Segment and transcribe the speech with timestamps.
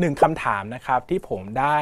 [0.00, 1.78] หนึ่งคำถามนะครับที่ผมได้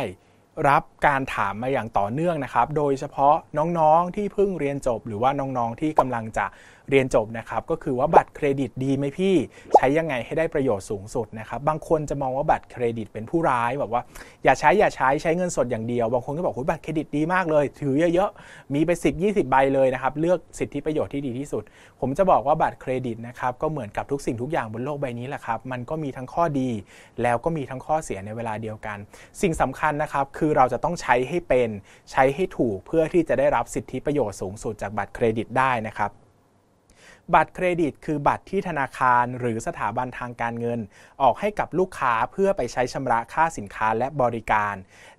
[0.68, 3.34] รับการถามมาอย่างต่อเนื่องนะครับ โดยเฉพาะ
[3.78, 6.46] น้องๆที่เพิ่งเรียนจบ หรือว่าน้องๆที่กำลังจะ
[6.90, 9.34] เรียนจบนะครับก็คือว่าบัตรเครดิตดีไหมพี่
[9.76, 14.02] ใช้ยังไงให้ได้ประโยชน์สูงสุดนะครับบางคนจะมองว่าบัตรเครดิตเป็นผู้ร้ายแบบว่า
[14.44, 21.62] อย่าใช้อย่าใช้ใช้เงินสดอย่างเดียว บางคนก็บอกว่าบัตรเครดิตดีมากเลย ถือเยอะๆ มีไป 10 20 ใบเลยนะครับ เลือกสิทธิประโยชน์ที่ดีที่สุด
[22.00, 26.70] ผมจะบอกว่าบัตรเครดิตนะครับก็เหมือนกับทุกสิ่งทุกอย่างบนโลกใบนี้แหละครับมันก็มีทั้งข้อดี
[27.22, 28.98] แล้วก็มีทั้งข้อเสียในเวลาเดียวกัน
[29.40, 31.70] สิ่งสำคัญนะครับคือเราจะต้องใช้ให้เป็น
[32.12, 36.10] ใช้ให้ถูกเพื่อที่จะได้รับสิทธิประโยชน์สูงสุดจากบัตรเครดิตได้นะครับ
[37.34, 40.80] บัตรเครดิต คือบัตรที่ธนาคารหรือสถาบันทางการเงิน
[41.22, 44.74] ออกให้กับลูกค้าเพื่อไปใช้ชำระค่าสินค้าและบริการ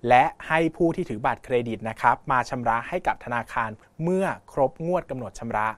[0.08, 3.70] และให้ผู้ที่ถือบัตรเครดิตนะครับมาชำระให้กับธนาคาร
[4.02, 5.68] เมื่อครบงวดกำหนดชำระ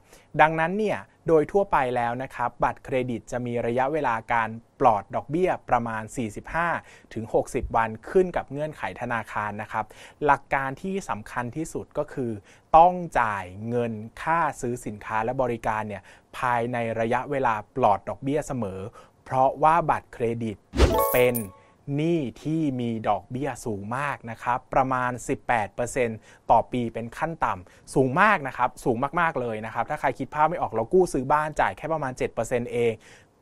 [0.41, 4.48] ดังนั้นเนี่ย โดยทั่วไปแล้วนะครับ บัตรเครดิตจะมีระยะเวลาการ
[4.80, 6.02] ปลอดดอกเบี้ยประมาณ
[6.59, 9.84] 45 ถึง 60 วันขึ้นกับเงื่อนไขธนาคารนะครับ
[10.24, 12.31] หลักการที่สำคัญที่สุดก็คือ
[12.77, 16.03] ต้องจ่ายเงินค่าซื้อสินค้าและบริการเนี่ย
[16.39, 18.81] ภายในระยะเวลาปลอดดอกเบี้ยเสมอ
[19.25, 20.56] เพราะว่าบัตรเครดิต
[21.12, 21.34] เป็น
[21.97, 25.11] หนี้ที่มีดอกเบี้ยสูงมากนะครับ ประมาณ
[25.81, 32.12] 18%ต่อปีเป็นขั้นต่ำสูงมากนะครับ สูงมากๆเลยนะครับ ถ้าใครคิดภาพไม่ออกเรากู้ซื้อบ้านจ่ายแค่ประมาณ
[32.43, 32.93] 7%เอง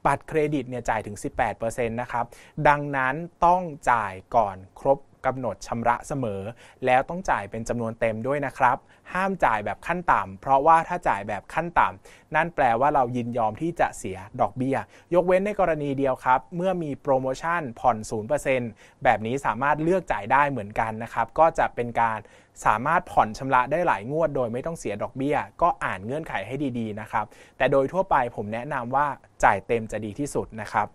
[0.07, 1.17] บัตรเครดิตเนี่ยจ่ายถึง
[1.53, 2.25] 18%นะครับ
[2.69, 3.15] ดังนั้น
[3.47, 6.41] ต้องจ่ายก่อนครบ กำหนดชำระเสมอ
[6.87, 8.77] แล้วต้องจ่ายเป็นจำนวนเต็มด้วยนะครับ
[9.13, 14.77] ห้ามจ่ายแบบขั้นต่ำเพราะว่าถ้าจ่ายแบบขั้นต่ำนั่นแปลว่าเรายินยอมที่จะเสียดอกเบี้ย
[15.15, 17.97] ยกเว้นในกรณีเดียวครับ เมื่อมีโปรโมชั่นผ่อน
[18.51, 22.19] 0%แบบนี้สามารถเลือกจ่ายได้เหมือนกันนะครับ ก็จะเป็นการ
[22.67, 27.25] สามารถผ่อนชำระได้หลายงวดโดยไม่ต้องเสียดอกเบี้ย ก็อ่านเงื่อนไขให้ดีๆนะครับ
[27.57, 29.07] แต่โดยทั่วไปผมแนะนำว่า
[29.45, 30.87] จ่ายเต็มจะดีที่สุดนะครับ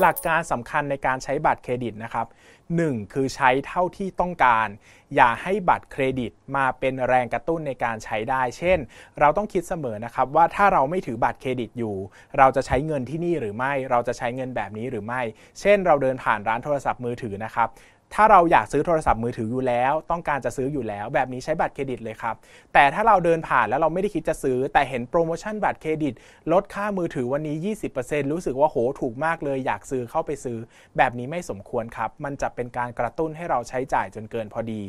[0.00, 2.26] หลักการสำคัญในการใช้บัตรเครดิตนะครับ
[2.70, 3.12] 1.
[3.12, 4.68] คือใช้เท่าที่ต้องการ
[5.14, 8.78] อย่าให้บัตรเครดิตมาเป็นแรงกระตุ้นในการใช้ได้ เช่น
[9.20, 11.96] เราต้องคิดเสมอนะครับว่าถ้าเราไม่ถือบัตรเครดิตอยู่
[12.38, 15.20] เราจะใช้เงินที่นี่หรือไม่ เราจะใช้เงินแบบนี้หรือไม่
[15.60, 17.70] เช่น เราเดินผ่านร้านโทรศัพท์มือถือนะครับ
[18.14, 22.34] ถ้าเราอยากซื้อโทรศัพท์มือถืออยู่แล้ว ต้องการจะซื้ออยู่แล้ว แบบนี้ใช้บัตรเครดิตเลยครับ
[22.74, 26.14] แต่ถ้าเราเดินผ่านแล้วเราไม่ได้คิดจะซื้อ แต่เห็นโปรโมชั่นบัตรเครดิต
[26.52, 27.56] ลดค่ามือถือวันนี้
[27.94, 30.58] 20%รู้สึกว่าโหถูกมากเลยอยากซื้อเข้าไปซื้อ
[30.96, 34.82] แบบนี้ไม่สมควรครับ มันจะเป็นการกระตุ้นให้เราใช้จ่ายจนเกินพอดี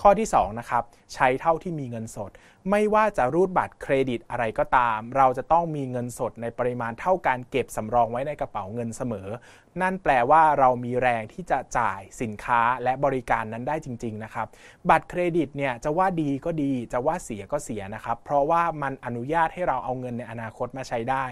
[0.00, 0.82] ข้อที่2นะครับ
[1.14, 2.30] ใช้เท่าที่มีเงินสด
[2.70, 9.28] ไม่ว่าจะรูดบัตรเครดิตอะไรก็ตาม เราจะต้องมีเงินสดในปริมาณเท่าการเก็บสำรองไว้ในกระเป๋าเงินเสมอ
[9.80, 14.46] นั่นแปลว่าเรามีแรงที่จะจ่ายสินค้าและบริการนั้นได้จริง ๆ นะครับ
[14.90, 21.26] บัตรเครดิตเนี่ยจะว่าดีก็ดีจะว่าเสียก็เสียนะครับ เพราะว่ามันอนุญาตให้เราเอาเงินในอนาคตมาใช้ได้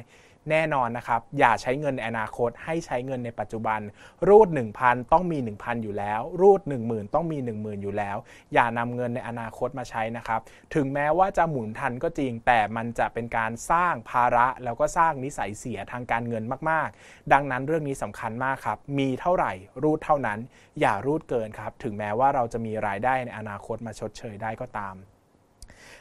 [0.51, 3.81] แน่นอนนะครับ อย่าใช้เงินในอนาคต ให้ใช้เงินในปัจจุบัน
[4.29, 4.49] รูด
[4.81, 8.17] 1,000 ต้องมี 1,000 อยู่แล้ว รูด 10,000 ต้องมี 10,000 อยู่แล้ว
[8.55, 10.41] อย่านำเงินในอนาคตมาใช้นะครับ
[10.75, 19.53] ถึงแม้ว่าจะหมุนทันก็จริง แต่มันจะเป็นการสร้างภาระแล้วก็สร้างนิสัยเสียทางการเงินมาก ๆ ดังนั้นเรื่องนี้สำคัญมากครับ มีเท่าไหร่
[19.83, 20.39] รูดเท่านั้น
[20.81, 24.97] อย่ารูดเกินครับ ถึงแม้ว่าเราจะมีรายได้ในอนาคตมาชดเชยได้ก็ตาม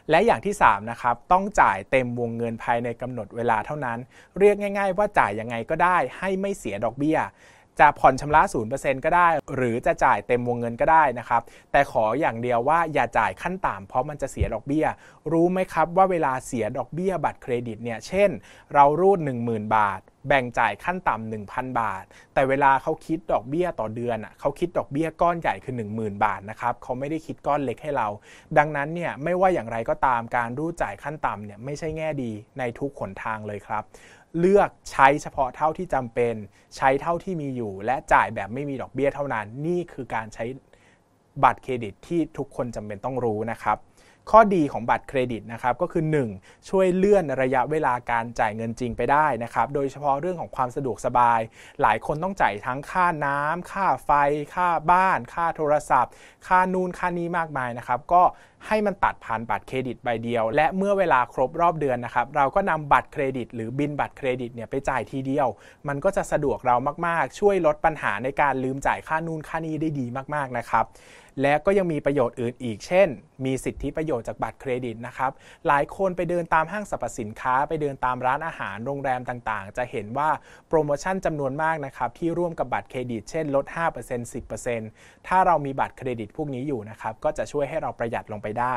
[0.10, 4.00] และอย่างที่3นะครับต้องจ่ายเต็มวงเงินภายในกำหนดเวลาเท่านั้น
[4.40, 7.20] เรียกง่าย ๆ ว่าจ่ายยังไงก็ได้ให้ไม่เสียดอกเบี้ย
[7.82, 8.42] จะผ่อนชำระ
[8.74, 14.86] 0%ก็ได้ หรือจะจ่ายเต็มวงเงินก็ได้นะครับ แต่ขออย่างเดียวว่าอย่าจ่ายขั้นต่ำเพราะมันจะเสียดอกเบี้ย
[15.32, 18.30] รู้ไหมครับว่าเวลาเสียดอกเบี้ยบัตรเครดิตเนี่ย เช่น
[18.74, 28.08] เรารูด 10,000 บาท แบ่งจ่ายขั้นต่ำ1,000 บาท แต่เวลาเขาคิดดอกเบี้ยต่อเดือนอะเขาคิดดอกเบี้ยก้อนใหญ่คือ 10,000 บาทนะครับเขาไม่ได้คิดก้อนเล็กให้เรา
[28.58, 33.84] ดังนั้นเนี่ยไม่ว่าอย่างไรก็ตามการรูดจ่ายขั้นต่ำเนี่ยไม่ใช่แง่ดีในทุกขนทางเลยครับ
[34.40, 36.36] เลือกใช้เฉพาะเท่าที่จำเป็น
[36.78, 40.46] ใช้เท่าที่มีอยู่ และจ่ายแบบไม่มีดอกเบี้ยเท่านั้น นี่คือการใช้
[41.44, 43.78] บัตรเครดิตที่ทุกคนจำเป็นต้องรู้นะครับ
[44.30, 46.04] ข้อดีของบัตรเครดิตนะครับก็คือ
[46.36, 46.70] 1.
[46.70, 51.40] ช่วยเลื่อนระยะเวลาการจ่ายเงินจริงไปได้นะครับโดยเฉพาะเรื่องของความสะดวกสบาย
[51.82, 54.12] หลายคนต้องจ่ายทั้งค่าน้ำค่าไฟ
[54.56, 56.12] ค่าบ้าน ค่าโทรศัพท์
[56.48, 58.24] ค่านูนค่านี้มากมายนะครับก็
[58.68, 65.48] ให้มันตัดผ่านบัตรเครดิตใบเดียว และเมื่อเวลาครบรอบเดือนนะครับ เราก็นำบัตรเครดิต หรือบินบัตรเครดิตเนี่ยไปจ่ายทีเดียว
[65.88, 66.76] มันก็จะสะดวกเรา
[67.08, 70.06] มากๆ ช่วยลดปัญหาในการลืมจ่ายค่านูนค่านี้ได้ดี
[70.36, 70.88] มากๆนะครับ
[71.42, 73.08] และก็ยังมีประโยชน์อื่นอีก เช่น
[73.46, 75.32] มีสิทธิประโยชน์จากบัตรเครดิตนะครับ
[75.68, 80.30] หลายคนไปเดินตามห้างสรรพสินค้า ไปเดินตามร้านอาหาร โรงแรมต่างๆ จะเห็นว่า
[80.68, 84.34] โปรโมชั่นจำนวนมากนะครับ ที่ร่วมกับบัตรเครดิต เช่น ลด 5%
[84.74, 88.76] 10%ถ้าเรามีบัตรเครดิตพวกนี้อยู่นะครับ ก็จะช่วยให้เราประหยัดลงไปได้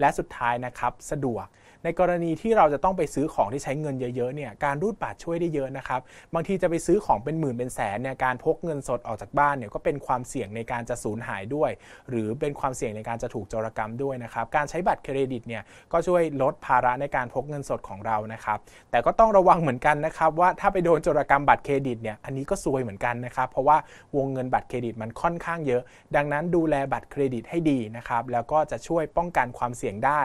[0.00, 1.46] และสุดท้ายนะครับสะดวก
[1.84, 6.00] ในกรณีที่เราจะต้องไปซื้อของที่ใช้เงินเยอะๆเนี่ยการรูดบัตรช่วยได้เยอะนะครับ
[6.34, 11.70] บางทีจะไปซื้อของเป็นหมื่นเป็นแสนเนี่ยการพกเงินสดออกจากบ้านเนี่ยก็เป็นความเสี่ยงในการจะสูญหายด้วย
[12.10, 18.58] หรือเป็นความเสี่ยงในการจะถูกโจรกรรมด้วยนะครับการใช้บัตรเครดิตเนี่ยก็ช่วยลดภาระในการพกเงินสดของเรานะครับ
[18.90, 23.76] แต่ก็ต้องระวังเหมือนกันนะครับว่าถ้าไปโดนโจรกรรมบัตรเครดิตเนี่ยอันนี้ก็ซวยเหมือนกันนะครับเพราะว่า
[24.16, 25.82] วงเงินบัตรเครดิตมันค่อนข้างเยอะ
[26.16, 30.22] ดังนั้นดูแลบัตรเครดิตให้ดีนะครับแล้วก็จะช่วยป้องกันความเสี่ยงได้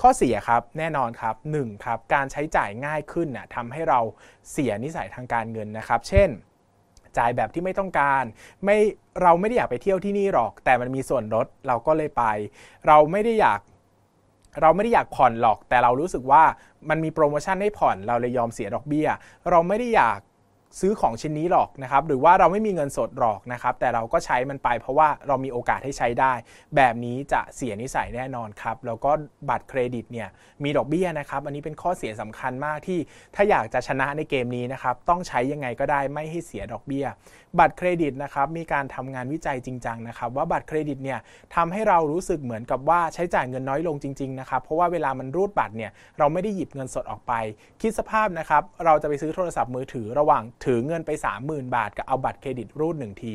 [0.00, 4.00] ข้อเสียครับแน่นอนครับ1ครับการใช้จ่ายง่ายขึ้นนะฮะทำให้เรา
[4.50, 6.28] เสียนิสัยทางการเงินนะครับ เช่น
[7.18, 8.24] จ่ายแบบที่ไม่ต้องการ
[8.64, 8.76] ไม่
[9.22, 12.24] เราไม่ได้อยากไปเที่ยวที่นี่หรอก แต่มันมีส่วนลดเราก็เลยไป
[12.86, 13.60] เราไม่ได้อยาก
[14.62, 16.42] เราไม่ได้อยากผ่อนหรอก แต่เรารู้สึกว่า
[16.88, 19.08] มันมีโปรโมชั่นให้ผ่อนเราเลยยอมเสียดอกเบี้ย
[19.50, 20.18] เราไม่ได้อยาก
[20.80, 26.32] ซื้อของชิ้นนี้หรอกนะครับ หรือว่าเราไม่มีเงินสดหรอกนะครับ แต่เราก็ใช้มันไปเพราะว่าเรามีโอกาสให้ใช้ได้
[26.76, 29.10] แบบนี้จะเสียนิสัยแน่นอนครับ แล้วก็
[29.48, 30.28] บัตรเครดิตเนี่ย
[30.64, 32.98] มีดอกเบี้ยนะครับ อันนี้เป็นข้อเสียสำคัญมากที่
[33.34, 37.06] ถ้าอยากจะชนะในเกมนี้นะครับ ต้องใช้ยังไงก็ได้ไม่ให้เสียดอกเบี้ย
[37.60, 41.18] บัตรเครดิตนะครับมีการทำงานวิจัยจริงจังนะครับ ว่าบัตรเครดิตเนี่ย
[41.54, 47.32] ทำให้เรารู้สึกเหมือนกับว่าใช้จ่ายเงินน้อยลงจริงๆนะครับ เพราะว่าเวลามันรูดบัตรเนี่ยเราไม่ได้หยิบเงินสดออกไป
[47.80, 51.10] คิดสภาพนะครับเราจะไปซื้อโทรศัพท์มือถือระหว่างถือเงินไป
[51.42, 53.34] 30,000 บาทกับเอาบัตรเครดิตรูดหนึ่งที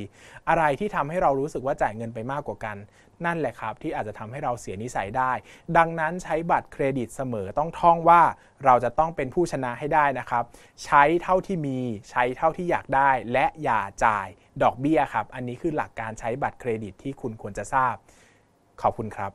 [0.50, 2.78] อะไรที่ทำให้เรารู้สึกว่าจ่ายเงินไปมากกว่ากัน
[3.26, 5.31] นั่นแหละครับ ที่อาจจะทำให้เราเสียนิสัยได้
[5.78, 8.22] ดังนั้นใช้บัตรเครดิตเสมอต้องท่องว่า
[8.66, 10.44] เราจะต้องเป็นผู้ชนะให้ได้นะครับ
[10.86, 11.78] ใช้เท่าที่มี
[12.10, 14.28] ใช้เท่าที่อยากได้ และอย่าจ่าย
[14.64, 17.96] ดอกเบี้ยครับ อันนี้คือหลักการใช้บัตรเครดิตที่คุณควรจะทราบ
[18.82, 19.32] ขอบคุณครับ